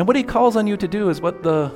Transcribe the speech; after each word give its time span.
And 0.00 0.06
what 0.06 0.16
he 0.16 0.22
calls 0.22 0.56
on 0.56 0.66
you 0.66 0.78
to 0.78 0.88
do 0.88 1.10
is 1.10 1.20
what 1.20 1.42
the, 1.42 1.70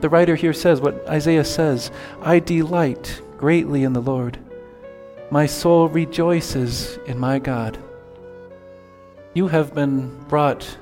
the 0.00 0.08
writer 0.08 0.36
here 0.36 0.52
says, 0.52 0.80
what 0.80 1.04
Isaiah 1.08 1.44
says 1.44 1.90
I 2.22 2.38
delight 2.38 3.20
greatly 3.36 3.82
in 3.82 3.92
the 3.92 4.00
Lord. 4.00 4.38
My 5.32 5.46
soul 5.46 5.88
rejoices 5.88 7.00
in 7.06 7.18
my 7.18 7.40
God. 7.40 7.76
You 9.34 9.48
have 9.48 9.74
been 9.74 10.16
brought 10.28 10.78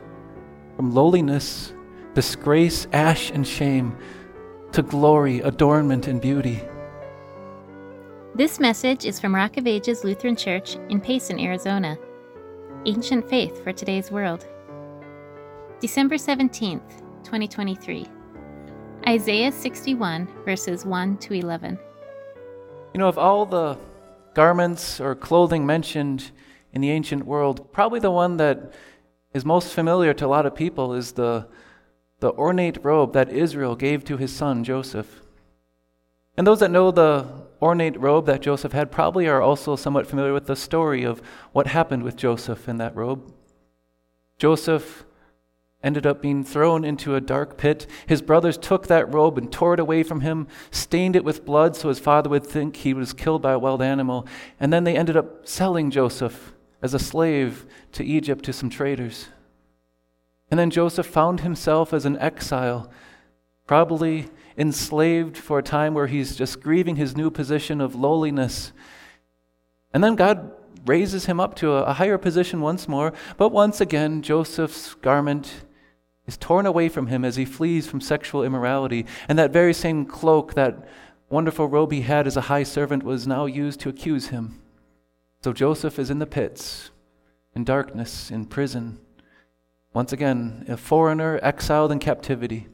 from 0.76 0.92
lowliness, 0.94 1.72
disgrace, 2.12 2.86
ash, 2.92 3.30
and 3.30 3.48
shame 3.48 3.96
to 4.72 4.82
glory, 4.82 5.40
adornment, 5.40 6.08
and 6.08 6.20
beauty. 6.20 6.60
This 8.34 8.60
message 8.60 9.06
is 9.06 9.18
from 9.18 9.34
Rock 9.34 9.56
of 9.56 9.66
Ages 9.66 10.04
Lutheran 10.04 10.36
Church 10.36 10.76
in 10.90 11.00
Payson, 11.00 11.40
Arizona. 11.40 11.96
Ancient 12.84 13.26
Faith 13.30 13.64
for 13.64 13.72
Today's 13.72 14.10
World. 14.10 14.46
December 15.82 16.14
17th, 16.14 17.00
2023. 17.24 18.06
Isaiah 19.08 19.50
61, 19.50 20.28
verses 20.44 20.86
1 20.86 21.16
to 21.16 21.34
11. 21.34 21.76
You 22.94 23.00
know, 23.00 23.08
of 23.08 23.18
all 23.18 23.44
the 23.44 23.76
garments 24.32 25.00
or 25.00 25.16
clothing 25.16 25.66
mentioned 25.66 26.30
in 26.72 26.82
the 26.82 26.90
ancient 26.92 27.26
world, 27.26 27.72
probably 27.72 27.98
the 27.98 28.12
one 28.12 28.36
that 28.36 28.74
is 29.34 29.44
most 29.44 29.72
familiar 29.72 30.14
to 30.14 30.24
a 30.24 30.28
lot 30.28 30.46
of 30.46 30.54
people 30.54 30.94
is 30.94 31.10
the, 31.12 31.48
the 32.20 32.30
ornate 32.34 32.78
robe 32.84 33.12
that 33.14 33.32
Israel 33.32 33.74
gave 33.74 34.04
to 34.04 34.16
his 34.16 34.32
son 34.32 34.62
Joseph. 34.62 35.20
And 36.36 36.46
those 36.46 36.60
that 36.60 36.70
know 36.70 36.92
the 36.92 37.26
ornate 37.60 37.98
robe 37.98 38.26
that 38.26 38.40
Joseph 38.40 38.70
had 38.70 38.92
probably 38.92 39.26
are 39.26 39.42
also 39.42 39.74
somewhat 39.74 40.06
familiar 40.06 40.32
with 40.32 40.46
the 40.46 40.54
story 40.54 41.02
of 41.02 41.20
what 41.50 41.66
happened 41.66 42.04
with 42.04 42.14
Joseph 42.14 42.68
in 42.68 42.76
that 42.76 42.94
robe. 42.94 43.34
Joseph 44.38 45.04
ended 45.82 46.06
up 46.06 46.22
being 46.22 46.44
thrown 46.44 46.84
into 46.84 47.14
a 47.14 47.20
dark 47.20 47.56
pit. 47.56 47.86
His 48.06 48.22
brothers 48.22 48.56
took 48.56 48.86
that 48.86 49.12
robe 49.12 49.36
and 49.36 49.50
tore 49.50 49.74
it 49.74 49.80
away 49.80 50.02
from 50.02 50.20
him, 50.20 50.46
stained 50.70 51.16
it 51.16 51.24
with 51.24 51.44
blood 51.44 51.74
so 51.76 51.88
his 51.88 51.98
father 51.98 52.30
would 52.30 52.46
think 52.46 52.76
he 52.76 52.94
was 52.94 53.12
killed 53.12 53.42
by 53.42 53.52
a 53.52 53.58
wild 53.58 53.82
animal, 53.82 54.26
and 54.60 54.72
then 54.72 54.84
they 54.84 54.96
ended 54.96 55.16
up 55.16 55.46
selling 55.46 55.90
Joseph 55.90 56.54
as 56.80 56.94
a 56.94 56.98
slave 56.98 57.66
to 57.92 58.04
Egypt 58.04 58.44
to 58.44 58.52
some 58.52 58.70
traders. 58.70 59.28
And 60.50 60.58
then 60.58 60.70
Joseph 60.70 61.06
found 61.06 61.40
himself 61.40 61.92
as 61.94 62.04
an 62.04 62.18
exile, 62.18 62.90
probably 63.66 64.28
enslaved 64.58 65.38
for 65.38 65.58
a 65.58 65.62
time 65.62 65.94
where 65.94 66.08
he's 66.08 66.36
just 66.36 66.60
grieving 66.60 66.96
his 66.96 67.16
new 67.16 67.30
position 67.30 67.80
of 67.80 67.94
lowliness. 67.94 68.72
And 69.94 70.04
then 70.04 70.14
God 70.14 70.52
raises 70.84 71.26
him 71.26 71.40
up 71.40 71.54
to 71.56 71.72
a, 71.72 71.94
higher 71.94 72.18
position 72.18 72.60
once 72.60 72.88
more, 72.88 73.12
but 73.36 73.50
once 73.50 73.80
again, 73.80 74.20
Joseph's 74.20 74.94
garment 74.94 75.64
is 76.26 76.36
torn 76.36 76.66
away 76.66 76.88
from 76.88 77.08
him 77.08 77.24
as 77.24 77.36
he 77.36 77.44
flees 77.44 77.86
from 77.86 78.00
sexual 78.00 78.44
immorality. 78.44 79.06
And 79.28 79.38
that 79.38 79.52
very 79.52 79.74
same 79.74 80.04
cloak, 80.04 80.54
that 80.54 80.86
wonderful 81.28 81.66
robe 81.66 81.92
he 81.92 82.02
had 82.02 82.26
as 82.26 82.36
a 82.36 82.42
high 82.42 82.62
servant, 82.62 83.02
was 83.02 83.26
now 83.26 83.46
used 83.46 83.80
to 83.80 83.88
accuse 83.88 84.28
him. 84.28 84.60
So 85.42 85.52
Joseph 85.52 85.98
is 85.98 86.10
in 86.10 86.20
the 86.20 86.26
pits, 86.26 86.90
in 87.54 87.64
darkness, 87.64 88.30
in 88.30 88.46
prison. 88.46 88.98
Once 89.92 90.12
again, 90.12 90.64
a 90.68 90.76
foreigner 90.76 91.40
exiled 91.42 91.90
in 91.90 91.98
captivity. 91.98 92.68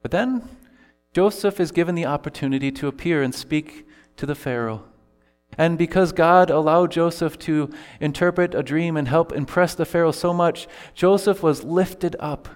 But 0.00 0.12
then 0.12 0.48
Joseph 1.12 1.58
is 1.58 1.72
given 1.72 1.94
the 1.94 2.06
opportunity 2.06 2.70
to 2.72 2.86
appear 2.86 3.22
and 3.22 3.34
speak 3.34 3.86
to 4.16 4.26
the 4.26 4.36
Pharaoh. 4.36 4.84
And 5.56 5.78
because 5.78 6.12
God 6.12 6.50
allowed 6.50 6.92
Joseph 6.92 7.38
to 7.40 7.70
interpret 8.00 8.54
a 8.54 8.62
dream 8.62 8.96
and 8.96 9.08
help 9.08 9.32
impress 9.32 9.74
the 9.74 9.86
Pharaoh 9.86 10.12
so 10.12 10.32
much, 10.32 10.68
Joseph 10.94 11.42
was 11.42 11.64
lifted 11.64 12.14
up 12.20 12.48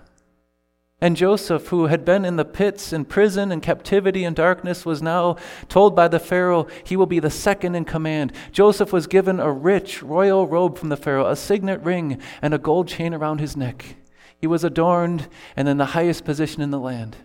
and 1.03 1.17
Joseph, 1.17 1.67
who 1.67 1.87
had 1.87 2.05
been 2.05 2.25
in 2.25 2.37
the 2.37 2.45
pits, 2.45 2.93
in 2.93 3.05
prison, 3.05 3.51
in 3.51 3.61
captivity, 3.61 4.23
and 4.23 4.37
darkness, 4.37 4.87
was 4.87 5.03
now 5.03 5.37
told 5.69 5.97
by 5.97 6.07
the 6.07 6.21
Pharaoh 6.21 6.69
he 6.84 6.97
will 6.97 7.07
be 7.07 7.19
the 7.19 7.28
second 7.28 7.75
in 7.75 7.84
command. 7.84 8.33
Joseph 8.53 8.93
was 8.93 9.09
given 9.09 9.41
a 9.41 9.50
rich 9.50 10.00
royal 10.00 10.47
robe 10.47 10.78
from 10.78 10.91
the 10.91 10.97
Pharaoh, 10.97 11.27
a 11.27 11.34
signet 11.34 11.83
ring, 11.83 12.22
and 12.41 12.55
a 12.55 12.59
gold 12.59 12.87
chain 12.87 13.15
around 13.15 13.41
his 13.41 13.56
neck. 13.56 13.97
He 14.39 14.47
was 14.47 14.62
adorned 14.62 15.27
and 15.56 15.69
in 15.69 15.77
the 15.77 15.87
highest 15.87 16.25
position 16.25 16.62
in 16.62 16.71
the 16.71 16.78
land. 16.78 17.16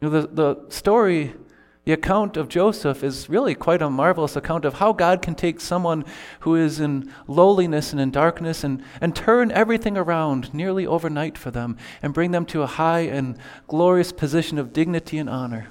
You 0.00 0.08
know, 0.08 0.20
the, 0.20 0.28
the 0.28 0.70
story 0.70 1.34
the 1.88 1.94
account 1.94 2.36
of 2.36 2.50
Joseph 2.50 3.02
is 3.02 3.30
really 3.30 3.54
quite 3.54 3.80
a 3.80 3.88
marvelous 3.88 4.36
account 4.36 4.66
of 4.66 4.74
how 4.74 4.92
God 4.92 5.22
can 5.22 5.34
take 5.34 5.58
someone 5.58 6.04
who 6.40 6.54
is 6.54 6.80
in 6.80 7.10
lowliness 7.26 7.92
and 7.92 7.98
in 7.98 8.10
darkness 8.10 8.62
and, 8.62 8.84
and 9.00 9.16
turn 9.16 9.50
everything 9.52 9.96
around 9.96 10.52
nearly 10.52 10.86
overnight 10.86 11.38
for 11.38 11.50
them 11.50 11.78
and 12.02 12.12
bring 12.12 12.30
them 12.30 12.44
to 12.44 12.60
a 12.60 12.66
high 12.66 13.06
and 13.06 13.38
glorious 13.68 14.12
position 14.12 14.58
of 14.58 14.74
dignity 14.74 15.16
and 15.16 15.30
honor. 15.30 15.68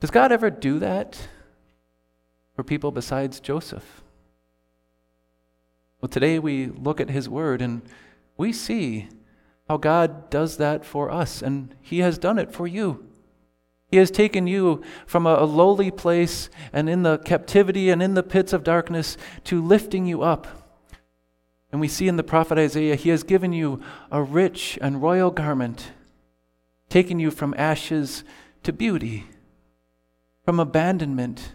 Does 0.00 0.10
God 0.10 0.32
ever 0.32 0.50
do 0.50 0.80
that 0.80 1.28
for 2.56 2.64
people 2.64 2.90
besides 2.90 3.38
Joseph? 3.38 4.02
Well, 6.00 6.08
today 6.08 6.40
we 6.40 6.66
look 6.66 7.00
at 7.00 7.10
his 7.10 7.28
word 7.28 7.62
and 7.62 7.82
we 8.36 8.52
see 8.52 9.08
how 9.68 9.76
God 9.76 10.30
does 10.30 10.56
that 10.56 10.84
for 10.84 11.12
us, 11.12 11.42
and 11.42 11.76
he 11.80 12.00
has 12.00 12.18
done 12.18 12.40
it 12.40 12.50
for 12.50 12.66
you. 12.66 13.07
He 13.88 13.96
has 13.96 14.10
taken 14.10 14.46
you 14.46 14.82
from 15.06 15.26
a, 15.26 15.44
lowly 15.44 15.90
place 15.90 16.50
and 16.72 16.90
in 16.90 17.02
the 17.02 17.18
captivity 17.18 17.88
and 17.88 18.02
in 18.02 18.14
the 18.14 18.22
pits 18.22 18.52
of 18.52 18.62
darkness 18.62 19.16
to 19.44 19.64
lifting 19.64 20.04
you 20.04 20.22
up. 20.22 20.46
And 21.72 21.80
we 21.80 21.88
see 21.88 22.06
in 22.06 22.16
the 22.16 22.22
prophet 22.22 22.58
Isaiah, 22.58 22.96
he 22.96 23.10
has 23.10 23.22
given 23.22 23.52
you 23.52 23.80
a 24.10 24.22
rich 24.22 24.78
and 24.82 25.02
royal 25.02 25.30
garment, 25.30 25.92
taken 26.90 27.18
you 27.18 27.30
from 27.30 27.54
ashes 27.56 28.24
to 28.62 28.72
beauty, 28.72 29.26
from 30.44 30.60
abandonment 30.60 31.52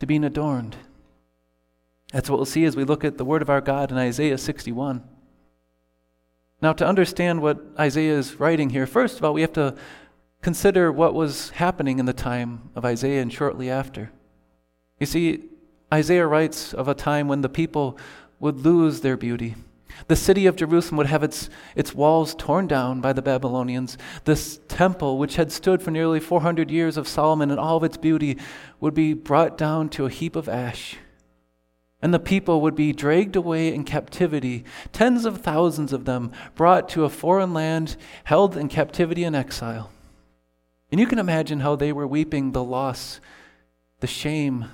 to 0.00 0.06
being 0.06 0.24
adorned. 0.24 0.76
That's 2.12 2.30
what 2.30 2.38
we'll 2.38 2.46
see 2.46 2.64
as 2.64 2.76
we 2.76 2.84
look 2.84 3.04
at 3.04 3.18
the 3.18 3.24
word 3.24 3.42
of 3.42 3.50
our 3.50 3.60
God 3.60 3.92
in 3.92 3.98
Isaiah 3.98 4.38
61. 4.38 5.04
Now, 6.60 6.72
to 6.72 6.86
understand 6.86 7.40
what 7.40 7.60
Isaiah 7.78 8.18
is 8.18 8.40
writing 8.40 8.70
here, 8.70 8.86
first 8.86 9.18
of 9.18 9.24
all, 9.24 9.34
we 9.34 9.42
have 9.42 9.52
to 9.52 9.76
Consider 10.42 10.92
what 10.92 11.14
was 11.14 11.50
happening 11.50 11.98
in 11.98 12.06
the 12.06 12.12
time 12.12 12.70
of 12.74 12.84
Isaiah 12.84 13.22
and 13.22 13.32
shortly 13.32 13.68
after. 13.68 14.10
You 15.00 15.06
see, 15.06 15.44
Isaiah 15.92 16.26
writes 16.26 16.72
of 16.72 16.86
a 16.88 16.94
time 16.94 17.28
when 17.28 17.40
the 17.40 17.48
people 17.48 17.98
would 18.38 18.60
lose 18.60 19.00
their 19.00 19.16
beauty. 19.16 19.56
The 20.06 20.16
city 20.16 20.46
of 20.46 20.54
Jerusalem 20.54 20.98
would 20.98 21.06
have 21.06 21.24
its, 21.24 21.50
its 21.74 21.94
walls 21.94 22.34
torn 22.36 22.68
down 22.68 23.00
by 23.00 23.12
the 23.12 23.22
Babylonians. 23.22 23.98
This 24.24 24.60
temple, 24.68 25.18
which 25.18 25.36
had 25.36 25.50
stood 25.50 25.82
for 25.82 25.90
nearly 25.90 26.20
400 26.20 26.70
years 26.70 26.96
of 26.96 27.08
Solomon 27.08 27.50
and 27.50 27.58
all 27.58 27.76
of 27.76 27.84
its 27.84 27.96
beauty, 27.96 28.38
would 28.80 28.94
be 28.94 29.12
brought 29.12 29.58
down 29.58 29.88
to 29.90 30.06
a 30.06 30.10
heap 30.10 30.36
of 30.36 30.48
ash. 30.48 30.96
And 32.00 32.14
the 32.14 32.20
people 32.20 32.60
would 32.60 32.76
be 32.76 32.92
dragged 32.92 33.34
away 33.34 33.74
in 33.74 33.82
captivity, 33.82 34.64
tens 34.92 35.24
of 35.24 35.40
thousands 35.40 35.92
of 35.92 36.04
them 36.04 36.30
brought 36.54 36.88
to 36.90 37.04
a 37.04 37.10
foreign 37.10 37.52
land, 37.52 37.96
held 38.24 38.56
in 38.56 38.68
captivity 38.68 39.24
and 39.24 39.34
exile. 39.34 39.90
And 40.90 41.00
you 41.00 41.06
can 41.06 41.18
imagine 41.18 41.60
how 41.60 41.76
they 41.76 41.92
were 41.92 42.06
weeping 42.06 42.52
the 42.52 42.64
loss, 42.64 43.20
the 44.00 44.06
shame, 44.06 44.66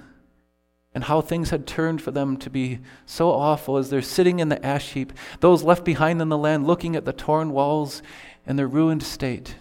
and 0.94 1.04
how 1.04 1.20
things 1.20 1.50
had 1.50 1.66
turned 1.66 2.00
for 2.00 2.12
them 2.12 2.36
to 2.36 2.48
be 2.48 2.78
so 3.04 3.30
awful 3.30 3.76
as 3.76 3.90
they're 3.90 4.00
sitting 4.00 4.38
in 4.38 4.48
the 4.48 4.64
ash 4.64 4.92
heap, 4.92 5.12
those 5.40 5.64
left 5.64 5.84
behind 5.84 6.22
in 6.22 6.28
the 6.28 6.38
land 6.38 6.66
looking 6.66 6.94
at 6.94 7.04
the 7.04 7.12
torn 7.12 7.50
walls 7.50 8.00
and 8.46 8.56
their 8.56 8.68
ruined 8.68 9.02
state. 9.02 9.56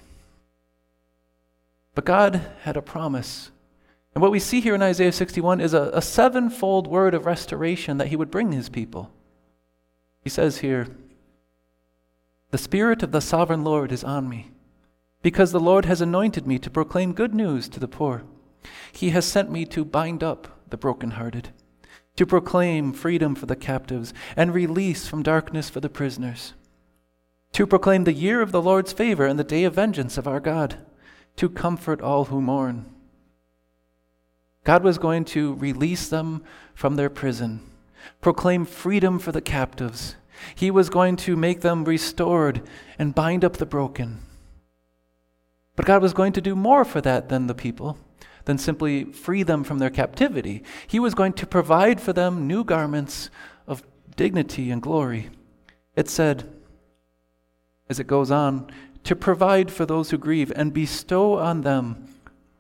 But 1.96 2.06
God 2.06 2.52
had 2.62 2.78
a 2.78 2.82
promise. 2.82 3.50
And 4.14 4.22
what 4.22 4.32
we 4.32 4.40
see 4.40 4.62
here 4.62 4.76
in 4.76 4.84
Isaiah 4.84 5.12
61 5.12 5.60
is 5.60 5.74
a, 5.74 5.90
a 5.94 6.02
sevenfold 6.04 6.86
word 6.86 7.16
of 7.16 7.26
restoration 7.26 7.98
that 7.98 8.10
he 8.10 8.16
would 8.16 8.30
bring 8.30 8.52
his 8.52 8.70
people. 8.70 9.10
He 10.22 10.30
says 10.30 10.60
here, 10.60 10.88
The 12.52 12.60
Spirit 12.60 13.02
of 13.02 13.12
the 13.12 13.22
sovereign 13.22 13.64
Lord 13.64 13.92
is 13.92 14.04
on 14.04 14.30
me 14.30 14.52
because 15.24 15.52
the 15.52 15.60
Lord 15.60 15.86
has 15.86 16.02
anointed 16.02 16.46
me 16.46 16.60
to 16.60 16.70
proclaim 16.70 17.14
good 17.14 17.34
news 17.34 17.68
to 17.70 17.80
the 17.80 17.88
poor. 17.88 18.24
He 18.92 19.10
has 19.10 19.26
sent 19.26 19.50
me 19.50 19.66
to 19.66 19.84
bind 19.84 20.22
up 20.22 20.60
the 20.70 20.78
brokenhearted, 20.78 21.50
to 22.18 22.26
proclaim 22.26 22.94
freedom 22.94 23.34
for 23.34 23.48
the 23.48 23.56
captives 23.56 24.14
and 24.36 24.54
release 24.54 25.08
from 25.08 25.24
darkness 25.24 25.70
for 25.70 25.80
the 25.80 25.90
prisoners, 25.90 26.54
to 27.54 27.66
proclaim 27.66 28.04
the 28.04 28.14
year 28.14 28.42
of 28.42 28.52
the 28.52 28.62
Lord's 28.62 28.94
favor 28.94 29.26
and 29.26 29.40
the 29.40 29.44
day 29.44 29.64
of 29.64 29.74
vengeance 29.74 30.18
of 30.18 30.28
our 30.28 30.40
God, 30.40 30.78
to 31.38 31.50
comfort 31.50 32.02
all 32.02 32.26
who 32.26 32.42
mourn. 32.42 32.86
God 34.64 34.84
was 34.84 34.98
going 34.98 35.26
to 35.26 35.56
release 35.56 36.08
them 36.10 36.44
from 36.76 36.96
their 36.96 37.10
prison, 37.10 37.62
proclaim 38.22 38.66
freedom 38.66 39.20
for 39.20 39.32
the 39.32 39.42
captives. 39.42 40.16
He 40.54 40.70
was 40.70 40.90
going 40.90 41.16
to 41.18 41.36
make 41.38 41.62
them 41.62 41.86
restored 41.86 42.62
and 43.00 43.16
bind 43.16 43.46
up 43.46 43.58
the 43.58 43.66
broken. 43.66 44.20
But 45.76 45.86
God 45.86 46.02
was 46.02 46.14
going 46.14 46.34
to 46.34 46.42
do 46.42 46.56
more 46.56 46.86
for 46.86 47.02
that 47.02 47.30
than 47.30 47.48
the 47.48 47.56
people, 47.56 47.98
than 48.46 48.58
simply 48.58 49.06
free 49.06 49.44
them 49.44 49.64
from 49.64 49.80
their 49.80 49.90
captivity. 49.90 50.64
He 50.86 51.00
was 51.00 51.16
going 51.16 51.34
to 51.34 51.48
provide 51.48 52.00
for 52.00 52.14
them 52.14 52.48
new 52.48 52.64
garments 52.64 53.30
of 53.66 53.84
dignity 54.16 54.70
and 54.70 54.82
glory. 54.82 55.30
It 55.96 56.10
said, 56.10 56.50
as 57.90 58.00
it 58.00 58.08
goes 58.08 58.32
on, 58.32 58.70
to 59.04 59.16
provide 59.16 59.72
for 59.72 59.86
those 59.86 60.12
who 60.12 60.18
grieve 60.18 60.52
and 60.56 60.74
bestow 60.74 61.38
on 61.38 61.62
them 61.62 62.08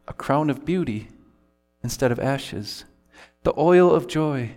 a 0.07 0.13
crown 0.13 0.49
of 0.49 0.65
beauty 0.65 1.07
instead 1.81 2.11
of 2.11 2.19
ashes, 2.19 2.85
the 3.43 3.53
oil 3.57 3.93
of 3.93 4.07
joy 4.07 4.51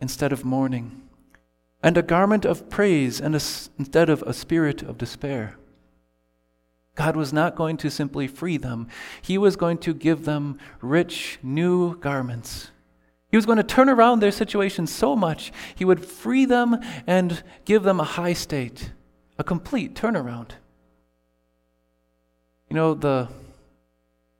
instead 0.00 0.32
of 0.32 0.44
mourning, 0.44 1.02
and 1.82 1.96
a 1.96 2.02
garment 2.02 2.44
of 2.44 2.68
praise 2.68 3.20
instead 3.20 4.10
of 4.10 4.22
a 4.22 4.34
spirit 4.34 4.82
of 4.82 4.98
despair. 4.98 5.56
God 7.02 7.16
was 7.16 7.32
not 7.32 7.56
going 7.56 7.78
to 7.78 7.90
simply 7.90 8.28
free 8.28 8.56
them, 8.56 8.86
He 9.22 9.36
was 9.36 9.56
going 9.56 9.78
to 9.78 9.92
give 9.92 10.24
them 10.24 10.60
rich 10.80 11.40
new 11.42 11.98
garments. 11.98 12.70
He 13.28 13.36
was 13.36 13.44
going 13.44 13.56
to 13.56 13.64
turn 13.64 13.88
around 13.88 14.20
their 14.20 14.30
situation 14.30 14.86
so 14.86 15.16
much, 15.16 15.52
He 15.74 15.84
would 15.84 16.06
free 16.06 16.44
them 16.44 16.78
and 17.04 17.42
give 17.64 17.82
them 17.82 17.98
a 17.98 18.04
high 18.04 18.34
state, 18.34 18.92
a 19.36 19.42
complete 19.42 19.96
turnaround. 19.96 20.50
You 22.70 22.76
know, 22.76 22.94
the 22.94 23.28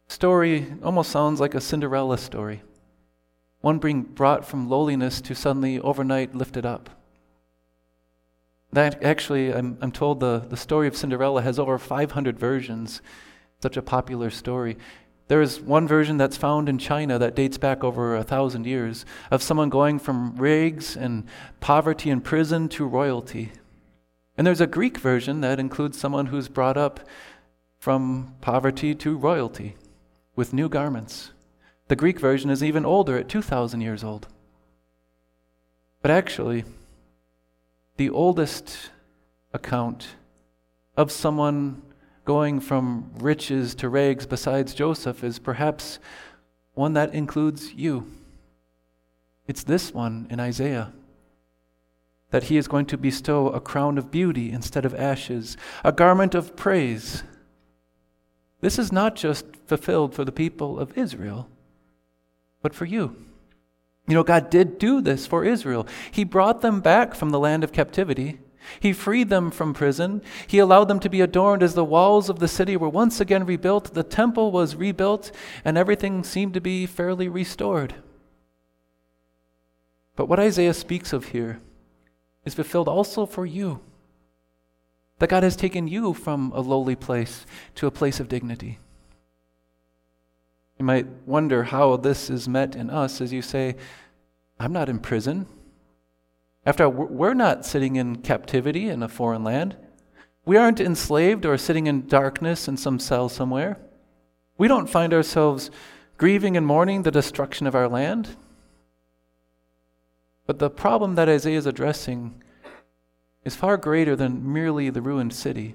story 0.07 0.73
almost 0.85 1.11
sounds 1.11 1.41
like 1.41 1.57
a 1.57 1.61
Cinderella 1.61 2.17
story. 2.17 2.63
One 3.61 3.81
being 3.81 4.03
brought 4.03 4.47
from 4.47 4.69
lowliness 4.69 5.21
to 5.23 5.35
suddenly 5.35 5.81
overnight 5.81 6.37
lifted 6.37 6.65
up. 6.65 6.91
That 8.73 9.03
actually, 9.03 9.53
I'm, 9.53 9.77
I'm 9.81 9.93
told 9.93 10.21
the, 10.21 10.45
the 10.49 10.57
story 10.57 10.89
of 10.89 10.97
Cinderella 10.97 11.43
has 11.43 11.59
over 11.59 11.79
500 11.79 12.39
versions. 12.39 13.03
Such 13.61 13.77
a 13.77 13.83
popular 13.83 14.31
story. 14.31 14.79
There 15.29 15.43
is 15.43 15.61
one 15.61 15.87
version 15.87 16.17
that's 16.17 16.37
found 16.37 16.69
in 16.69 16.79
China 16.79 17.19
that 17.19 17.37
dates 17.37 17.59
back 17.59 17.85
over 17.85 18.17
a 18.17 18.25
thousand 18.25 18.67
years 18.67 19.05
of 19.31 19.43
someone 19.43 19.69
going 19.69 19.99
from 19.99 20.37
rags 20.37 20.97
and 20.97 21.25
poverty 21.61 22.11
and 22.11 22.25
prison 22.25 22.69
to 22.71 22.87
royalty. 22.87 23.53
And 24.37 24.47
there's 24.47 24.61
a 24.61 24.67
Greek 24.67 24.99
version 24.99 25.41
that 25.43 25.61
includes 25.61 25.99
someone 25.99 26.27
who's 26.27 26.49
brought 26.49 26.77
up 26.77 27.01
from 27.79 28.35
poverty 28.41 28.95
to 28.95 29.17
royalty 29.17 29.77
with 30.35 30.53
new 30.53 30.69
garments. 30.69 31.33
The 31.89 31.97
Greek 31.97 32.19
version 32.19 32.49
is 32.49 32.63
even 32.63 32.87
older 32.87 33.19
at 33.19 33.29
2,000 33.29 33.81
years 33.81 34.03
old. 34.03 34.29
But 36.01 36.11
actually, 36.11 36.65
the 38.03 38.11
oldest 38.11 38.91
account 39.53 40.17
of 40.97 41.13
someone 41.13 41.81
going 42.25 42.59
from 42.59 43.09
riches 43.21 43.77
to 43.77 43.89
rags 43.89 44.27
besides 44.27 44.75
Joseph 44.75 45.23
is 45.23 45.39
perhaps 45.39 46.01
one 46.75 46.95
that 46.95 47.15
includes 47.15 47.73
you. 47.75 48.11
It's 49.47 49.63
this 49.63 49.95
one 49.95 50.27
in 50.31 50.41
Isaiah 50.41 50.93
that 52.31 52.43
he 52.45 52.57
is 52.57 52.67
going 52.67 52.87
to 52.87 52.99
bestow 52.99 53.51
a 53.51 53.61
crown 53.61 53.97
of 53.99 54.11
beauty 54.11 54.51
instead 54.51 54.85
of 54.85 54.97
ashes, 54.97 55.57
a 55.85 55.93
garment 55.93 56.35
of 56.35 56.57
praise 56.57 57.23
this 58.63 58.81
is 58.81 58.91
not 58.91 59.15
just 59.15 59.45
fulfilled 59.67 60.13
for 60.13 60.25
the 60.25 60.33
people 60.33 60.81
of 60.81 60.99
Israel, 60.99 61.49
but 62.63 62.75
for 62.75 62.85
you. 62.85 63.15
You 64.07 64.15
know, 64.15 64.25
God 64.25 64.51
did 64.51 64.79
do 64.79 65.01
this 65.01 65.27
for 65.27 65.45
Israel. 65.45 65.87
He 66.11 66.25
brought 66.25 66.61
them 66.61 66.81
back 66.81 67.15
from 67.15 67.31
the 67.31 67.39
land 67.39 67.63
of 67.63 67.73
captivity. 67.73 68.41
He 68.81 68.93
freed 68.93 69.29
them 69.29 69.51
from 69.51 69.75
prison. 69.75 70.23
He 70.47 70.59
allowed 70.59 70.85
them 70.85 71.01
to 71.01 71.11
be 71.11 71.21
adorned 71.21 71.63
as 71.63 71.75
the 71.75 71.85
walls 71.85 72.29
of 72.29 72.39
the 72.39 72.49
city 72.49 72.77
were 72.77 72.89
once 72.89 73.21
again 73.21 73.45
rebuilt. 73.45 73.95
The 73.95 74.03
temple 74.03 74.51
was 74.51 74.77
rebuilt, 74.77 75.31
and 75.65 75.77
everything 75.77 76.25
seemed 76.25 76.55
to 76.55 76.61
be 76.61 76.87
fairly 76.87 77.29
restored. 77.29 77.95
But 80.15 80.29
what 80.29 80.41
Isaiah 80.41 80.75
speaks 80.75 81.13
of 81.13 81.27
here 81.27 81.61
is 82.45 82.55
fulfilled 82.55 82.89
also 82.89 83.27
for 83.27 83.47
you. 83.47 83.81
That 85.19 85.31
God 85.31 85.43
has 85.43 85.57
taken 85.57 85.87
you 85.87 86.15
from 86.15 86.53
a 86.55 86.61
lowly 86.61 86.97
place 86.97 87.47
to 87.77 87.87
a 87.87 87.93
place 87.93 88.21
of 88.21 88.29
dignity. 88.29 88.79
You 90.79 90.85
might 90.85 91.07
wonder 91.27 91.65
how 91.65 91.97
this 91.97 92.31
is 92.31 92.49
met 92.49 92.75
in 92.75 92.91
us 92.91 93.21
as 93.21 93.33
you 93.33 93.43
say, 93.43 93.77
I'm 94.59 94.73
not 94.73 94.89
in 94.89 94.99
prison. 94.99 95.47
After 96.65 96.85
all, 96.85 96.93
we're 96.93 97.35
not 97.35 97.67
sitting 97.67 97.97
in 97.97 98.17
captivity 98.23 98.89
in 98.89 99.03
a 99.03 99.09
foreign 99.09 99.43
land. 99.43 99.77
We 100.45 100.57
aren't 100.57 100.81
enslaved 100.81 101.45
or 101.47 101.57
sitting 101.57 101.87
in 101.87 102.07
darkness 102.07 102.69
in 102.69 102.77
some 102.77 102.99
cell 102.99 103.29
somewhere. 103.29 103.79
We 104.59 104.69
don't 104.69 104.91
find 104.91 105.13
ourselves 105.13 105.71
grieving 106.17 106.57
and 106.57 106.67
mourning 106.67 107.03
the 107.03 107.11
destruction 107.11 107.67
of 107.67 107.75
our 107.75 107.89
land. 107.89 108.37
But 110.47 110.59
the 110.59 110.71
problem 110.71 111.15
that 111.15 111.29
Isaiah 111.29 111.59
is 111.59 111.67
addressing 111.67 112.43
is 113.45 113.57
far 113.57 113.77
greater 113.77 114.15
than 114.15 114.53
merely 114.53 114.91
the 114.91 115.03
ruined 115.03 115.33
city. 115.33 115.75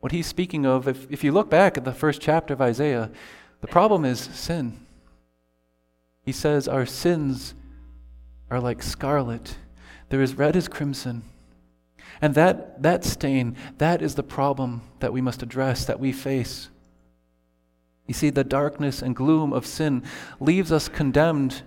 What 0.00 0.12
he's 0.12 0.26
speaking 0.26 0.66
of, 0.66 0.88
if, 0.88 1.10
if 1.10 1.22
you 1.22 1.30
look 1.30 1.48
back 1.48 1.76
at 1.76 1.84
the 1.84 1.92
first 1.92 2.20
chapter 2.20 2.54
of 2.54 2.60
Isaiah, 2.60 3.10
the 3.62 3.68
problem 3.68 4.04
is 4.04 4.20
sin. 4.20 4.78
He 6.22 6.32
says, 6.32 6.68
Our 6.68 6.84
sins 6.84 7.54
are 8.50 8.60
like 8.60 8.82
scarlet, 8.82 9.56
they're 10.10 10.20
as 10.20 10.34
red 10.34 10.54
as 10.54 10.68
crimson. 10.68 11.22
And 12.20 12.34
that, 12.34 12.82
that 12.82 13.02
stain, 13.02 13.56
that 13.78 14.02
is 14.02 14.14
the 14.14 14.22
problem 14.22 14.82
that 15.00 15.12
we 15.12 15.22
must 15.22 15.42
address, 15.42 15.86
that 15.86 15.98
we 15.98 16.12
face. 16.12 16.68
You 18.06 18.14
see, 18.14 18.28
the 18.28 18.44
darkness 18.44 19.00
and 19.00 19.16
gloom 19.16 19.54
of 19.54 19.64
sin 19.64 20.04
leaves 20.38 20.70
us 20.70 20.88
condemned, 20.88 21.62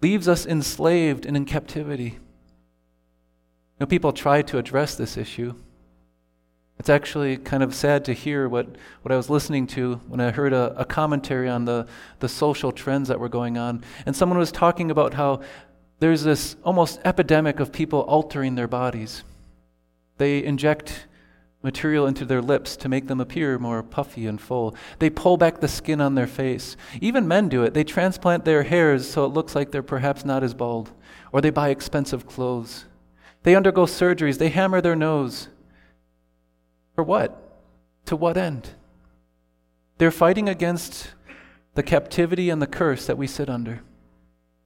leaves 0.00 0.26
us 0.26 0.46
enslaved 0.46 1.26
and 1.26 1.36
in 1.36 1.44
captivity 1.44 2.18
know, 3.80 3.86
people 3.86 4.12
try 4.12 4.42
to 4.42 4.58
address 4.58 4.94
this 4.96 5.16
issue. 5.16 5.54
It's 6.78 6.88
actually 6.88 7.36
kind 7.38 7.62
of 7.62 7.74
sad 7.74 8.04
to 8.04 8.12
hear 8.12 8.48
what, 8.48 8.68
what 9.02 9.10
I 9.10 9.16
was 9.16 9.28
listening 9.28 9.66
to 9.68 9.96
when 10.06 10.20
I 10.20 10.30
heard 10.30 10.52
a, 10.52 10.74
a 10.78 10.84
commentary 10.84 11.48
on 11.48 11.64
the, 11.64 11.88
the 12.20 12.28
social 12.28 12.70
trends 12.70 13.08
that 13.08 13.18
were 13.18 13.28
going 13.28 13.58
on. 13.58 13.82
And 14.06 14.14
someone 14.14 14.38
was 14.38 14.52
talking 14.52 14.90
about 14.90 15.14
how 15.14 15.40
there's 15.98 16.22
this 16.22 16.56
almost 16.64 17.00
epidemic 17.04 17.58
of 17.58 17.72
people 17.72 18.00
altering 18.02 18.54
their 18.54 18.68
bodies. 18.68 19.24
They 20.18 20.44
inject 20.44 21.06
material 21.62 22.06
into 22.06 22.24
their 22.24 22.40
lips 22.40 22.76
to 22.76 22.88
make 22.88 23.08
them 23.08 23.20
appear 23.20 23.58
more 23.58 23.82
puffy 23.82 24.26
and 24.28 24.40
full. 24.40 24.76
They 25.00 25.10
pull 25.10 25.36
back 25.36 25.58
the 25.58 25.66
skin 25.66 26.00
on 26.00 26.14
their 26.14 26.28
face. 26.28 26.76
Even 27.00 27.26
men 27.26 27.48
do 27.48 27.64
it. 27.64 27.74
They 27.74 27.82
transplant 27.82 28.44
their 28.44 28.62
hairs 28.62 29.08
so 29.10 29.24
it 29.24 29.32
looks 29.32 29.56
like 29.56 29.72
they're 29.72 29.82
perhaps 29.82 30.24
not 30.24 30.44
as 30.44 30.54
bald. 30.54 30.92
Or 31.32 31.40
they 31.40 31.50
buy 31.50 31.70
expensive 31.70 32.26
clothes. 32.26 32.84
They 33.42 33.56
undergo 33.56 33.86
surgeries. 33.86 34.38
They 34.38 34.50
hammer 34.50 34.80
their 34.80 34.96
nose. 34.96 35.48
For 36.98 37.04
what? 37.04 37.40
To 38.06 38.16
what 38.16 38.36
end? 38.36 38.70
They're 39.98 40.10
fighting 40.10 40.48
against 40.48 41.12
the 41.74 41.84
captivity 41.84 42.50
and 42.50 42.60
the 42.60 42.66
curse 42.66 43.06
that 43.06 43.16
we 43.16 43.28
sit 43.28 43.48
under. 43.48 43.82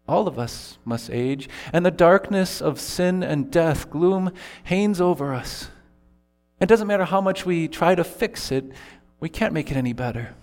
All 0.09 0.27
of 0.27 0.39
us 0.39 0.79
must 0.83 1.11
age, 1.11 1.47
and 1.75 1.85
the 1.85 1.91
darkness 1.91 2.63
of 2.63 2.81
sin 2.81 3.23
and 3.23 3.51
death, 3.51 3.91
gloom, 3.91 4.33
hangs 4.65 4.99
over 4.99 5.35
us. 5.35 5.69
It 6.59 6.71
doesn't 6.71 6.87
matter 6.87 7.05
how 7.05 7.21
much 7.21 7.45
we 7.45 7.69
try 7.69 7.95
to 7.95 8.03
fix 8.03 8.51
it, 8.51 8.65
we 9.21 9.29
can't 9.29 9.53
make 9.53 9.71
it 9.71 9.77
any 9.77 9.93
better. 9.93 10.35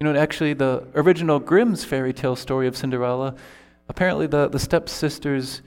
You 0.00 0.04
know, 0.04 0.18
actually, 0.18 0.54
the 0.54 0.84
original 0.96 1.38
Grimm's 1.38 1.84
fairy 1.84 2.12
tale 2.12 2.34
story 2.34 2.66
of 2.66 2.76
Cinderella, 2.76 3.36
apparently 3.88 4.26
the, 4.26 4.48
the 4.48 4.58
stepsisters 4.58 5.62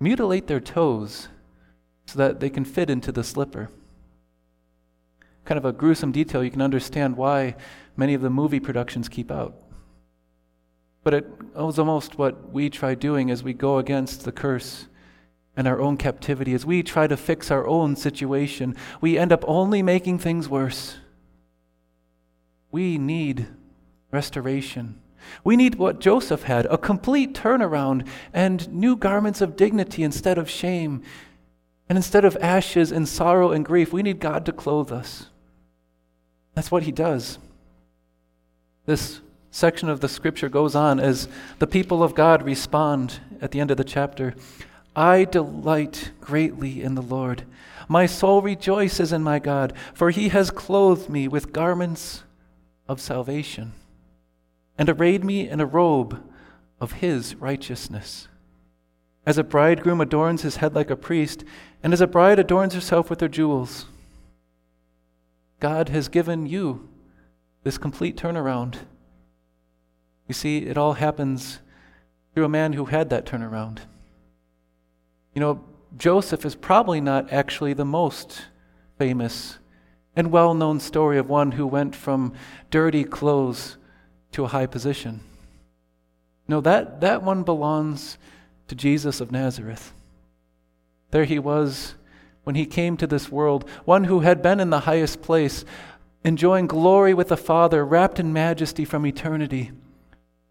mutilate 0.00 0.46
their 0.46 0.60
toes 0.60 1.28
so 2.06 2.18
that 2.18 2.40
they 2.40 2.48
can 2.48 2.64
fit 2.64 2.88
into 2.88 3.12
the 3.12 3.22
slipper. 3.22 3.68
Kind 5.44 5.58
of 5.58 5.64
a 5.64 5.72
gruesome 5.72 6.12
detail, 6.12 6.42
you 6.42 6.50
can 6.50 6.62
understand 6.62 7.16
why 7.16 7.56
many 7.96 8.14
of 8.14 8.22
the 8.22 8.30
movie 8.30 8.60
productions 8.60 9.08
keep 9.08 9.30
out. 9.30 9.54
But 11.02 11.14
it 11.14 11.26
was 11.54 11.78
almost 11.78 12.16
what 12.16 12.50
we 12.50 12.70
try 12.70 12.94
doing 12.94 13.30
as 13.30 13.42
we 13.42 13.52
go 13.52 13.78
against 13.78 14.24
the 14.24 14.32
curse 14.32 14.86
and 15.56 15.68
our 15.68 15.80
own 15.80 15.96
captivity. 15.96 16.54
As 16.54 16.64
we 16.64 16.82
try 16.82 17.06
to 17.06 17.16
fix 17.16 17.50
our 17.50 17.66
own 17.66 17.94
situation, 17.94 18.74
we 19.00 19.18
end 19.18 19.32
up 19.32 19.44
only 19.46 19.82
making 19.82 20.18
things 20.18 20.48
worse. 20.48 20.96
We 22.70 22.98
need 22.98 23.46
restoration. 24.10 25.00
We 25.44 25.56
need 25.56 25.76
what 25.76 26.00
Joseph 26.00 26.44
had 26.44 26.66
a 26.66 26.78
complete 26.78 27.34
turnaround 27.34 28.06
and 28.32 28.70
new 28.72 28.96
garments 28.96 29.40
of 29.40 29.56
dignity 29.56 30.02
instead 30.02 30.38
of 30.38 30.50
shame. 30.50 31.02
And 31.88 31.96
instead 31.98 32.24
of 32.24 32.36
ashes 32.40 32.90
and 32.90 33.06
sorrow 33.06 33.52
and 33.52 33.64
grief, 33.64 33.92
we 33.92 34.02
need 34.02 34.20
God 34.20 34.46
to 34.46 34.52
clothe 34.52 34.90
us. 34.90 35.28
That's 36.54 36.70
what 36.70 36.84
he 36.84 36.92
does. 36.92 37.38
This 38.86 39.20
section 39.50 39.88
of 39.88 40.00
the 40.00 40.08
scripture 40.08 40.48
goes 40.48 40.74
on 40.74 40.98
as 40.98 41.28
the 41.58 41.66
people 41.66 42.02
of 42.02 42.14
God 42.14 42.42
respond 42.42 43.20
at 43.40 43.50
the 43.50 43.60
end 43.60 43.70
of 43.70 43.76
the 43.76 43.84
chapter 43.84 44.34
I 44.96 45.24
delight 45.24 46.12
greatly 46.20 46.82
in 46.82 46.94
the 46.94 47.02
Lord. 47.02 47.44
My 47.88 48.06
soul 48.06 48.42
rejoices 48.42 49.12
in 49.12 49.22
my 49.22 49.38
God, 49.38 49.72
for 49.92 50.10
he 50.10 50.28
has 50.28 50.50
clothed 50.50 51.08
me 51.08 51.26
with 51.26 51.52
garments 51.52 52.22
of 52.88 53.00
salvation 53.00 53.72
and 54.78 54.88
arrayed 54.88 55.24
me 55.24 55.48
in 55.48 55.60
a 55.60 55.66
robe 55.66 56.22
of 56.80 56.92
his 56.92 57.34
righteousness. 57.36 58.28
As 59.26 59.38
a 59.38 59.44
bridegroom 59.44 60.00
adorns 60.00 60.42
his 60.42 60.56
head 60.56 60.74
like 60.74 60.90
a 60.90 60.96
priest, 60.96 61.44
and 61.82 61.92
as 61.92 62.00
a 62.00 62.06
bride 62.06 62.38
adorns 62.38 62.74
herself 62.74 63.10
with 63.10 63.20
her 63.20 63.28
jewels. 63.28 63.86
God 65.60 65.88
has 65.88 66.08
given 66.08 66.46
you 66.46 66.88
this 67.62 67.78
complete 67.78 68.16
turnaround. 68.16 68.78
You 70.28 70.34
see, 70.34 70.58
it 70.58 70.76
all 70.76 70.94
happens 70.94 71.60
through 72.34 72.44
a 72.44 72.48
man 72.48 72.72
who 72.72 72.86
had 72.86 73.10
that 73.10 73.26
turnaround. 73.26 73.78
You 75.34 75.40
know, 75.40 75.64
Joseph 75.96 76.44
is 76.44 76.54
probably 76.54 77.00
not 77.00 77.32
actually 77.32 77.72
the 77.72 77.84
most 77.84 78.46
famous 78.98 79.58
and 80.16 80.30
well 80.30 80.54
known 80.54 80.80
story 80.80 81.18
of 81.18 81.28
one 81.28 81.52
who 81.52 81.66
went 81.66 81.94
from 81.94 82.32
dirty 82.70 83.04
clothes 83.04 83.76
to 84.32 84.44
a 84.44 84.48
high 84.48 84.66
position. 84.66 85.20
No, 86.46 86.60
that, 86.60 87.00
that 87.00 87.22
one 87.22 87.42
belongs 87.42 88.18
to 88.68 88.74
Jesus 88.74 89.20
of 89.20 89.32
Nazareth. 89.32 89.92
There 91.10 91.24
he 91.24 91.38
was 91.38 91.94
when 92.44 92.54
he 92.54 92.66
came 92.66 92.96
to 92.96 93.06
this 93.06 93.30
world, 93.30 93.68
one 93.84 94.04
who 94.04 94.20
had 94.20 94.42
been 94.42 94.60
in 94.60 94.70
the 94.70 94.80
highest 94.80 95.22
place, 95.22 95.64
enjoying 96.24 96.66
glory 96.66 97.12
with 97.12 97.28
the 97.28 97.36
Father, 97.36 97.84
wrapped 97.84 98.20
in 98.20 98.32
majesty 98.32 98.84
from 98.84 99.04
eternity. 99.04 99.72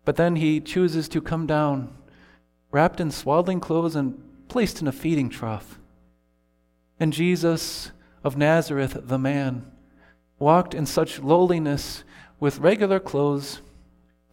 But 0.06 0.18
then 0.18 0.36
he 0.36 0.60
chooses 0.60 1.08
to 1.10 1.22
come 1.22 1.48
down, 1.48 1.94
wrapped 2.72 3.00
in 3.00 3.12
swaddling 3.12 3.60
clothes 3.60 3.96
and 3.96 4.22
placed 4.50 4.82
in 4.82 4.88
a 4.88 4.92
feeding 4.92 5.30
trough. 5.30 5.80
And 7.00 7.14
Jesus 7.14 7.92
of 8.24 8.38
Nazareth, 8.38 8.98
the 9.04 9.18
man, 9.18 9.72
walked 10.38 10.74
in 10.74 10.86
such 10.86 11.20
lowliness 11.20 12.04
with 12.40 12.60
regular 12.60 13.00
clothes 13.00 13.62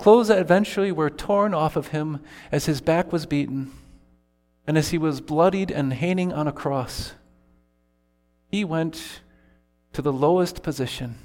Clothes 0.00 0.28
that 0.28 0.38
eventually 0.38 0.90
were 0.90 1.10
torn 1.10 1.52
off 1.52 1.76
of 1.76 1.88
him 1.88 2.20
as 2.50 2.64
his 2.64 2.80
back 2.80 3.12
was 3.12 3.26
beaten 3.26 3.70
and 4.66 4.78
as 4.78 4.88
he 4.88 4.96
was 4.96 5.20
bloodied 5.20 5.70
and 5.70 5.92
hanging 5.92 6.32
on 6.32 6.48
a 6.48 6.52
cross. 6.52 7.12
He 8.50 8.64
went 8.64 9.20
to 9.92 10.02
the 10.02 10.12
lowest 10.12 10.62
position. 10.62 11.16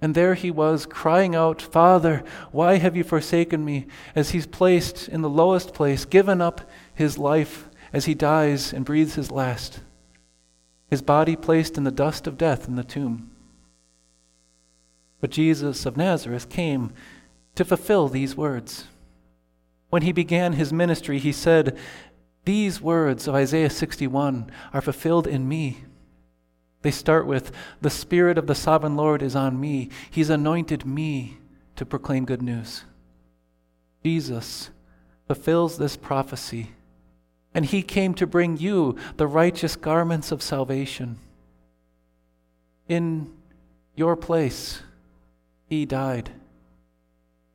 And 0.00 0.14
there 0.14 0.34
he 0.34 0.50
was, 0.50 0.84
crying 0.84 1.34
out, 1.34 1.62
Father, 1.62 2.24
why 2.50 2.78
have 2.78 2.96
you 2.96 3.04
forsaken 3.04 3.64
me? 3.64 3.86
As 4.16 4.30
he's 4.30 4.46
placed 4.46 5.08
in 5.08 5.22
the 5.22 5.28
lowest 5.28 5.74
place, 5.74 6.04
given 6.04 6.40
up 6.40 6.68
his 6.94 7.18
life 7.18 7.68
as 7.92 8.06
he 8.06 8.14
dies 8.14 8.72
and 8.72 8.84
breathes 8.84 9.14
his 9.14 9.30
last. 9.30 9.80
His 10.90 11.02
body 11.02 11.36
placed 11.36 11.76
in 11.76 11.84
the 11.84 11.90
dust 11.90 12.26
of 12.26 12.36
death 12.36 12.66
in 12.66 12.76
the 12.76 12.84
tomb. 12.84 13.30
But 15.20 15.30
Jesus 15.30 15.86
of 15.86 15.96
Nazareth 15.96 16.48
came 16.48 16.92
to 17.54 17.64
fulfill 17.64 18.08
these 18.08 18.36
words. 18.36 18.88
When 19.90 20.02
he 20.02 20.12
began 20.12 20.54
his 20.54 20.72
ministry, 20.72 21.18
he 21.18 21.32
said, 21.32 21.78
These 22.44 22.80
words 22.80 23.28
of 23.28 23.34
Isaiah 23.34 23.70
61 23.70 24.50
are 24.72 24.80
fulfilled 24.80 25.26
in 25.26 25.48
me. 25.48 25.84
They 26.82 26.90
start 26.90 27.26
with, 27.26 27.52
The 27.80 27.90
Spirit 27.90 28.38
of 28.38 28.46
the 28.46 28.54
sovereign 28.54 28.96
Lord 28.96 29.22
is 29.22 29.34
on 29.34 29.60
me. 29.60 29.88
He's 30.10 30.30
anointed 30.30 30.84
me 30.84 31.38
to 31.76 31.86
proclaim 31.86 32.24
good 32.24 32.42
news. 32.42 32.84
Jesus 34.04 34.70
fulfills 35.26 35.78
this 35.78 35.96
prophecy, 35.96 36.72
and 37.54 37.64
he 37.64 37.82
came 37.82 38.14
to 38.14 38.26
bring 38.26 38.56
you 38.56 38.96
the 39.16 39.26
righteous 39.26 39.76
garments 39.76 40.32
of 40.32 40.42
salvation. 40.42 41.18
In 42.88 43.32
your 43.94 44.16
place, 44.16 44.82
he 45.66 45.86
died. 45.86 46.32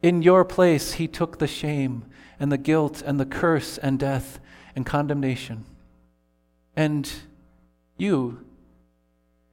In 0.02 0.22
your 0.22 0.46
place, 0.46 0.94
he 0.94 1.08
took 1.08 1.38
the 1.38 1.48
shame 1.48 2.06
and 2.40 2.52
the 2.52 2.58
guilt 2.58 3.02
and 3.06 3.20
the 3.20 3.26
curse 3.26 3.78
and 3.78 4.00
death 4.00 4.40
and 4.76 4.86
condemnation. 4.86 5.66
And 6.76 7.12
you, 7.98 8.46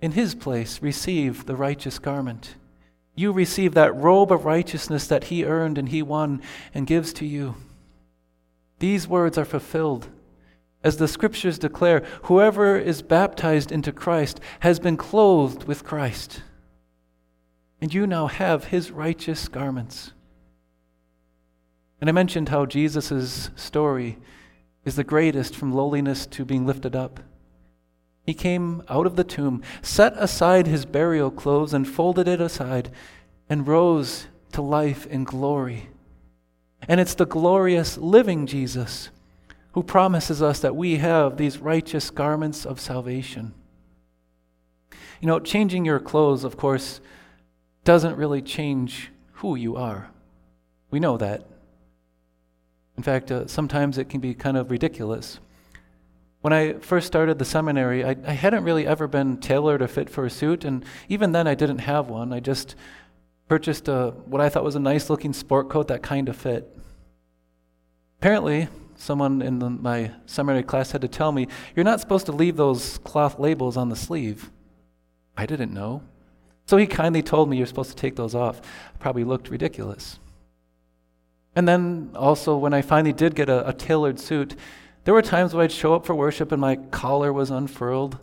in 0.04 0.12
his 0.12 0.34
place, 0.34 0.82
receive 0.82 1.46
the 1.46 1.56
righteous 1.56 1.99
garment. 1.99 2.56
You 3.14 3.32
receive 3.32 3.73
that 3.73 3.96
robe 3.96 4.30
of 4.30 4.44
righteousness 4.44 5.06
that 5.06 5.25
he 5.25 5.46
earned 5.46 5.78
and 5.78 5.88
he 5.88 6.02
won 6.02 6.42
and 6.75 6.87
gives 6.87 7.14
to 7.14 7.25
you. 7.25 7.54
These 8.80 9.08
words 9.08 9.38
are 9.38 9.46
fulfilled. 9.46 10.11
As 10.82 10.99
the 10.99 11.08
scriptures 11.08 11.58
declare, 11.58 12.04
whoever 12.25 12.76
is 12.76 13.00
baptized 13.00 13.73
into 13.73 13.92
Christ 13.92 14.40
has 14.61 14.78
been 14.78 14.99
clothed 14.99 15.64
with 15.64 15.84
Christ. 15.84 16.42
And 17.80 17.94
you 17.94 18.06
now 18.06 18.26
have 18.26 18.64
his 18.64 18.90
righteous 18.90 19.49
garments. 19.49 20.12
And 21.99 22.11
I 22.11 22.12
mentioned 22.12 22.50
how 22.50 22.66
Jesus' 22.66 23.49
story 23.56 24.18
is 24.84 24.96
the 24.96 25.02
greatest 25.02 25.56
from 25.56 25.73
lowliness 25.73 26.26
to 26.26 26.44
being 26.44 26.66
lifted 26.66 26.94
up. 26.94 27.20
He 28.25 28.35
came 28.35 28.83
out 28.88 29.07
of 29.07 29.16
the 29.16 29.25
tomb, 29.25 29.62
set 29.83 30.14
aside 30.16 30.66
his 30.66 30.87
burial 30.87 31.31
clothes, 31.31 31.75
and 31.75 31.87
folded 31.87 32.26
it 32.26 32.40
aside, 32.40 32.90
and 33.49 33.69
rose 33.69 34.26
to 34.52 34.62
life 34.62 35.07
in 35.07 35.25
glory. 35.25 35.90
And 36.88 37.00
it's 37.00 37.14
the 37.14 37.26
glorious 37.26 37.99
living 37.99 38.47
Jesus 38.47 39.11
who 39.73 39.83
promises 39.83 40.40
us 40.40 40.61
that 40.61 40.76
we 40.76 40.97
have 40.97 41.37
these 41.37 41.59
righteous 41.59 42.11
garments 42.11 42.64
of 42.64 42.81
salvation. 42.81 43.52
You 45.21 45.26
know, 45.26 45.40
changing 45.40 45.85
your 45.85 45.99
clothes, 45.99 46.45
of 46.45 46.57
course, 46.57 47.00
doesn't 47.83 48.16
really 48.16 48.40
change 48.40 49.11
who 49.33 49.57
you 49.57 49.76
are. 49.76 50.11
We 50.90 51.00
know 51.00 51.16
that. 51.19 51.47
In 52.97 53.02
fact, 53.02 53.33
uh, 53.33 53.47
sometimes 53.47 53.99
it 53.99 54.09
can 54.09 54.21
be 54.21 54.35
kind 54.35 54.57
of 54.57 54.71
ridiculous. 54.71 55.40
When 56.45 56.53
I 56.53 56.75
first 56.75 57.07
started 57.07 57.39
the 57.39 57.47
seminary, 57.47 58.05
I, 58.05 58.17
I 58.27 58.33
hadn't 58.33 58.65
really 58.65 58.87
ever 58.87 59.09
been 59.09 59.39
tailored 59.39 59.81
or 59.81 59.89
fit 59.89 60.11
for 60.11 60.27
a 60.27 60.31
suit, 60.31 60.67
and 60.67 60.85
even 61.09 61.33
then 61.33 61.47
I 61.47 61.55
didn't 61.55 61.79
have 61.79 62.11
one. 62.11 62.35
I 62.35 62.41
just 62.41 62.75
purchased 63.49 63.89
a, 63.89 64.11
what 64.27 64.43
I 64.43 64.51
thought 64.51 64.63
was 64.63 64.77
a 64.77 64.79
nice 64.79 65.09
looking 65.09 65.33
sport 65.33 65.71
coat 65.71 65.89
that 65.89 66.03
kind 66.03 66.29
of 66.29 66.37
fit. 66.37 66.77
Apparently, 68.19 68.69
someone 68.95 69.41
in 69.41 69.59
the, 69.59 69.71
my 69.71 70.11
seminary 70.27 70.65
class 70.65 70.91
had 70.91 71.01
to 71.01 71.09
tell 71.09 71.33
me, 71.33 71.49
You're 71.75 71.83
not 71.83 72.01
supposed 72.01 72.27
to 72.27 72.33
leave 72.33 72.59
those 72.59 72.99
cloth 72.99 73.39
labels 73.39 73.79
on 73.79 73.89
the 73.89 73.97
sleeve. 73.97 74.51
I 75.39 75.47
didn't 75.47 75.73
know. 75.73 76.03
So 76.67 76.77
he 76.77 76.87
kindly 76.87 77.23
told 77.23 77.49
me 77.49 77.57
you're 77.57 77.65
supposed 77.65 77.89
to 77.89 77.97
take 77.97 78.17
those 78.17 78.35
off. 78.35 78.61
I 78.95 78.99
Probably 78.99 79.25
looked 79.25 79.49
ridiculous. 79.49 80.19
And 81.57 81.67
then 81.67 82.11
also, 82.15 82.55
when 82.59 82.75
I 82.75 82.83
finally 82.83 83.15
did 83.15 83.35
get 83.35 83.49
a, 83.49 83.67
a 83.67 83.73
tailored 83.73 84.21
suit, 84.21 84.57
there 85.04 85.14
were 85.14 85.23
times 85.23 85.54
when 85.54 85.64
I'd 85.64 85.73
show 85.73 85.94
up 85.94 86.06
for 86.06 86.14
worship 86.14 86.50
and 86.52 86.61
my 86.61 86.76
collar 86.76 87.32
was 87.32 87.50
unfurled. 87.50 88.18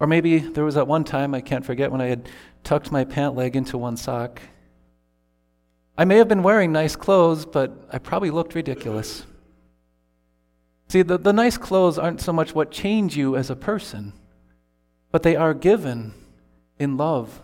Or 0.00 0.06
maybe 0.06 0.38
there 0.38 0.64
was 0.64 0.76
that 0.76 0.86
one 0.86 1.04
time, 1.04 1.34
I 1.34 1.40
can't 1.40 1.64
forget, 1.64 1.90
when 1.90 2.00
I 2.00 2.06
had 2.06 2.28
tucked 2.62 2.92
my 2.92 3.04
pant 3.04 3.34
leg 3.34 3.56
into 3.56 3.76
one 3.76 3.96
sock. 3.96 4.40
I 5.96 6.04
may 6.04 6.18
have 6.18 6.28
been 6.28 6.44
wearing 6.44 6.70
nice 6.70 6.94
clothes, 6.94 7.44
but 7.44 7.88
I 7.92 7.98
probably 7.98 8.30
looked 8.30 8.54
ridiculous. 8.54 9.24
See, 10.88 11.02
the, 11.02 11.18
the 11.18 11.32
nice 11.32 11.58
clothes 11.58 11.98
aren't 11.98 12.20
so 12.20 12.32
much 12.32 12.54
what 12.54 12.70
change 12.70 13.16
you 13.16 13.36
as 13.36 13.50
a 13.50 13.56
person, 13.56 14.12
but 15.10 15.22
they 15.22 15.34
are 15.34 15.52
given 15.52 16.14
in 16.78 16.96
love 16.96 17.42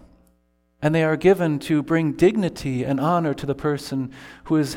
and 0.85 0.95
they 0.95 1.03
are 1.03 1.17
given 1.17 1.59
to 1.59 1.83
bring 1.83 2.13
dignity 2.13 2.85
and 2.85 3.01
honor 3.01 3.33
to 3.33 3.47
the 3.47 3.55
person 3.55 4.13
who, 4.45 4.57
is 4.57 4.75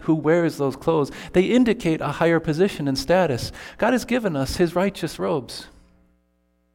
who 0.00 0.14
wears 0.14 0.56
those 0.56 0.74
clothes. 0.74 1.12
They 1.34 1.44
indicate 1.44 2.00
a 2.00 2.12
higher 2.12 2.40
position 2.40 2.88
and 2.88 2.98
status. 2.98 3.52
God 3.76 3.92
has 3.92 4.06
given 4.06 4.36
us 4.36 4.56
his 4.56 4.74
righteous 4.74 5.18
robes. 5.18 5.66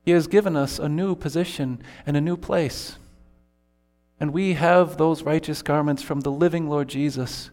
He 0.04 0.12
has 0.12 0.28
given 0.28 0.56
us 0.56 0.78
a 0.78 0.88
new 0.88 1.16
position 1.16 1.82
and 2.06 2.16
a 2.16 2.22
new 2.22 2.38
place. 2.38 3.00
And 4.20 4.32
we 4.32 4.54
have 4.54 4.98
those 4.98 5.24
righteous 5.24 5.64
garments 5.64 6.04
from 6.04 6.20
the 6.20 6.32
living 6.32 6.70
Lord 6.70 6.88
Jesus 6.88 7.50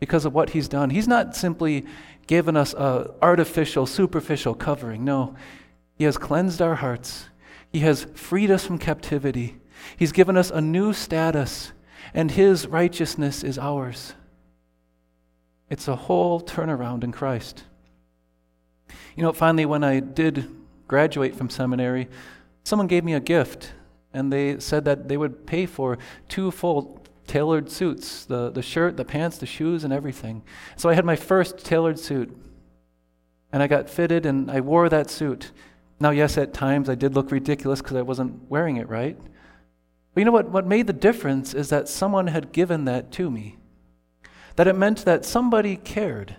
because 0.00 0.24
of 0.24 0.32
what 0.32 0.50
he's 0.50 0.66
done. 0.66 0.88
He's 0.88 1.06
not 1.06 1.36
simply 1.36 1.84
given 2.26 2.56
us 2.56 2.72
a 2.72 3.12
artificial, 3.20 3.84
superficial 3.84 4.54
covering. 4.54 5.04
No, 5.04 5.36
he 5.98 6.04
has 6.04 6.16
cleansed 6.16 6.62
our 6.62 6.76
hearts. 6.76 7.26
He 7.70 7.80
has 7.80 8.04
freed 8.14 8.50
us 8.50 8.64
from 8.64 8.78
captivity. 8.78 9.58
He's 9.96 10.12
given 10.12 10.36
us 10.36 10.50
a 10.50 10.60
new 10.60 10.92
status, 10.92 11.72
and 12.12 12.30
His 12.30 12.66
righteousness 12.66 13.42
is 13.42 13.58
ours. 13.58 14.14
It's 15.70 15.88
a 15.88 15.96
whole 15.96 16.40
turnaround 16.40 17.04
in 17.04 17.12
Christ. 17.12 17.64
You 19.16 19.22
know, 19.22 19.32
finally, 19.32 19.64
when 19.64 19.84
I 19.84 20.00
did 20.00 20.50
graduate 20.88 21.34
from 21.34 21.50
seminary, 21.50 22.08
someone 22.64 22.86
gave 22.86 23.04
me 23.04 23.14
a 23.14 23.20
gift, 23.20 23.72
and 24.12 24.32
they 24.32 24.58
said 24.60 24.84
that 24.84 25.08
they 25.08 25.16
would 25.16 25.46
pay 25.46 25.66
for 25.66 25.98
two 26.28 26.50
full 26.50 27.00
tailored 27.26 27.70
suits 27.70 28.24
the, 28.26 28.50
the 28.50 28.62
shirt, 28.62 28.96
the 28.96 29.04
pants, 29.04 29.38
the 29.38 29.46
shoes, 29.46 29.84
and 29.84 29.92
everything. 29.92 30.42
So 30.76 30.88
I 30.88 30.94
had 30.94 31.04
my 31.04 31.16
first 31.16 31.64
tailored 31.64 31.98
suit, 31.98 32.36
and 33.52 33.62
I 33.62 33.66
got 33.66 33.88
fitted, 33.88 34.26
and 34.26 34.50
I 34.50 34.60
wore 34.60 34.88
that 34.88 35.10
suit. 35.10 35.52
Now, 36.00 36.10
yes, 36.10 36.36
at 36.36 36.52
times 36.52 36.88
I 36.88 36.94
did 36.94 37.14
look 37.14 37.30
ridiculous 37.30 37.80
because 37.80 37.96
I 37.96 38.02
wasn't 38.02 38.50
wearing 38.50 38.76
it 38.76 38.88
right. 38.88 39.16
But 40.14 40.20
you 40.20 40.24
know 40.24 40.32
what? 40.32 40.48
What 40.48 40.66
made 40.66 40.86
the 40.86 40.92
difference 40.92 41.52
is 41.54 41.68
that 41.70 41.88
someone 41.88 42.28
had 42.28 42.52
given 42.52 42.84
that 42.84 43.10
to 43.12 43.30
me. 43.30 43.58
That 44.56 44.68
it 44.68 44.76
meant 44.76 45.04
that 45.04 45.24
somebody 45.24 45.76
cared. 45.76 46.36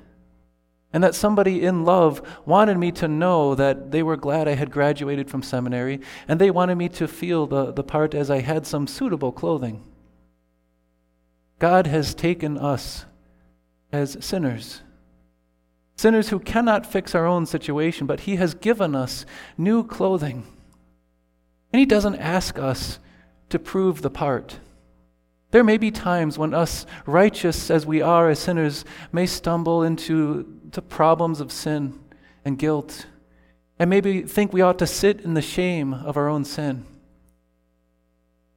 and 0.95 1.03
that 1.03 1.13
somebody 1.13 1.61
in 1.61 1.83
love 1.83 2.21
wanted 2.45 2.77
me 2.77 2.89
to 2.89 3.05
know 3.05 3.53
that 3.53 3.91
they 3.91 4.01
were 4.01 4.15
glad 4.15 4.47
I 4.47 4.55
had 4.55 4.71
graduated 4.71 5.29
from 5.29 5.43
seminary, 5.43 5.99
and 6.25 6.39
they 6.39 6.49
wanted 6.49 6.75
me 6.75 6.87
to 6.87 7.05
feel 7.05 7.47
the, 7.47 7.73
the 7.73 7.83
part 7.83 8.15
as 8.15 8.31
I 8.31 8.39
had 8.39 8.65
some 8.65 8.87
suitable 8.87 9.33
clothing. 9.33 9.83
God 11.59 11.85
has 11.87 12.15
taken 12.15 12.57
us 12.57 13.03
as 13.91 14.15
sinners, 14.21 14.83
sinners 15.97 16.29
who 16.29 16.39
cannot 16.39 16.85
fix 16.85 17.13
our 17.13 17.25
own 17.25 17.45
situation, 17.45 18.07
but 18.07 18.21
He 18.21 18.37
has 18.37 18.53
given 18.53 18.95
us 18.95 19.25
new 19.57 19.83
clothing. 19.83 20.47
And 21.73 21.81
He 21.81 21.85
doesn't 21.85 22.15
ask 22.15 22.57
us 22.57 22.99
to 23.55 23.59
prove 23.59 24.01
the 24.01 24.09
part. 24.09 24.59
There 25.51 25.63
may 25.63 25.77
be 25.77 25.89
times 25.89 26.37
when 26.37 26.53
us, 26.53 26.85
righteous 27.05 27.71
as 27.71 27.85
we 27.85 28.01
are 28.01 28.29
as 28.29 28.39
sinners, 28.39 28.83
may 29.13 29.25
stumble 29.25 29.81
into 29.81 30.59
the 30.71 30.81
problems 30.81 31.39
of 31.39 31.53
sin 31.53 31.97
and 32.43 32.59
guilt, 32.59 33.05
and 33.79 33.89
maybe 33.89 34.23
think 34.23 34.51
we 34.51 34.59
ought 34.59 34.77
to 34.79 34.85
sit 34.85 35.21
in 35.21 35.35
the 35.35 35.41
shame 35.41 35.93
of 35.93 36.17
our 36.17 36.27
own 36.27 36.43
sin. 36.43 36.85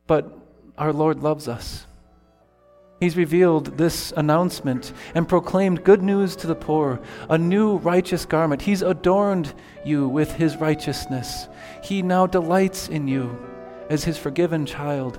But 0.08 0.36
our 0.76 0.92
Lord 0.92 1.22
loves 1.22 1.46
us. 1.46 1.86
He's 2.98 3.16
revealed 3.16 3.78
this 3.78 4.12
announcement 4.16 4.92
and 5.14 5.28
proclaimed 5.28 5.84
good 5.84 6.02
news 6.02 6.34
to 6.34 6.48
the 6.48 6.56
poor, 6.56 7.00
a 7.30 7.38
new 7.38 7.76
righteous 7.76 8.26
garment. 8.26 8.62
He's 8.62 8.82
adorned 8.82 9.54
you 9.84 10.08
with 10.08 10.32
his 10.32 10.56
righteousness. 10.56 11.46
He 11.84 12.02
now 12.02 12.26
delights 12.26 12.88
in 12.88 13.06
you 13.06 13.47
as 13.88 14.04
his 14.04 14.18
forgiven 14.18 14.66
child. 14.66 15.18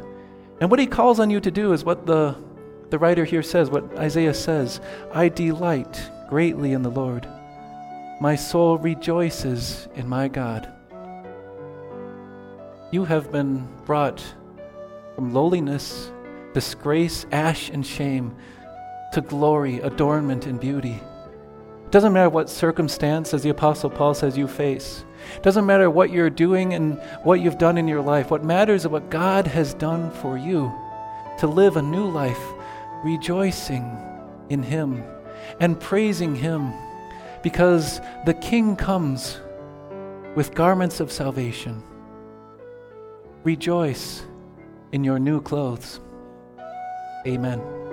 And 0.61 0.69
what 0.69 0.79
he 0.79 0.88
calls 0.88 1.19
on 1.19 1.29
you 1.29 1.39
to 1.39 1.51
do 1.51 1.73
is 1.73 1.83
what 1.83 2.05
the, 2.05 2.35
the 2.89 2.99
writer 2.99 3.25
here 3.25 3.43
says, 3.43 3.69
what 3.69 3.97
Isaiah 3.97 4.33
says 4.33 4.81
I 5.13 5.29
delight 5.29 6.09
greatly 6.29 6.73
in 6.73 6.81
the 6.81 6.91
Lord. 6.91 7.27
My 8.21 8.35
soul 8.35 8.77
rejoices 8.77 9.88
in 9.95 10.07
my 10.07 10.27
God. 10.27 10.71
You 12.91 13.05
have 13.05 13.31
been 13.31 13.67
brought 13.85 14.23
from 15.15 15.33
lowliness, 15.33 16.11
disgrace, 16.53 17.25
ash, 17.31 17.69
and 17.69 17.85
shame 17.85 18.35
to 19.13 19.21
glory, 19.21 19.79
adornment, 19.79 20.45
and 20.45 20.59
beauty. 20.59 21.01
Doesn't 21.91 22.13
matter 22.13 22.29
what 22.29 22.50
circumstance, 22.50 23.34
as 23.34 23.41
the 23.41 23.50
Apostle 23.50 23.89
Paul 23.89 24.13
says, 24.13 24.38
you 24.38 24.48
face. 24.48 25.05
Doesn't 25.41 25.65
matter 25.65 25.89
what 25.89 26.12
you're 26.12 26.29
doing 26.29 26.74
and 26.74 27.01
what 27.24 27.41
you've 27.41 27.58
done 27.58 27.77
in 27.77 27.88
your 27.88 28.01
life. 28.01 28.29
What 28.29 28.43
matters 28.43 28.81
is 28.81 28.88
what 28.88 29.10
God 29.10 29.48
has 29.48 29.74
done 29.74 30.12
for 30.12 30.38
you 30.38 30.72
to 31.39 31.48
live 31.48 31.77
a 31.77 31.81
new 31.81 32.05
life, 32.05 32.41
rejoicing 33.03 33.98
in 34.50 34.62
Him 34.62 35.03
and 35.60 35.79
praising 35.79 36.36
Him 36.36 36.74
because 37.41 38.01
the 38.25 38.34
King 38.36 38.75
comes 38.75 39.39
with 40.36 40.53
garments 40.53 41.00
of 41.00 41.12
salvation. 41.12 41.81
Rejoice 43.43 44.24
in 44.91 45.03
your 45.03 45.17
new 45.17 45.41
clothes. 45.41 46.00
Amen. 47.25 47.88